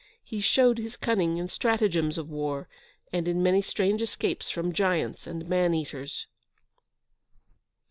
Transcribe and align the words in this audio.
He 0.23 0.41
showed 0.41 0.79
his 0.79 0.97
cunning 0.97 1.37
in 1.37 1.47
stratagems 1.47 2.17
of 2.17 2.27
war, 2.27 2.67
and 3.13 3.27
in 3.27 3.43
many 3.43 3.61
strange 3.61 4.01
escapes 4.01 4.49
from 4.49 4.73
giants 4.73 5.27
and 5.27 5.47
man 5.47 5.75
eaters. 5.75 6.25